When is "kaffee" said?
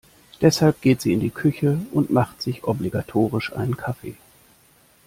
3.77-4.15